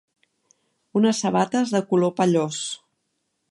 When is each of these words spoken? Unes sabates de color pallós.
Unes 1.01 1.19
sabates 1.25 1.75
de 1.77 1.81
color 1.93 2.15
pallós. 2.21 2.65